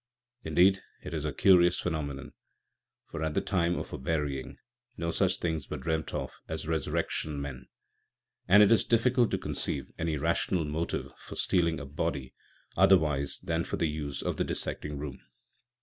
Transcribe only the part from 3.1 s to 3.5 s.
for at the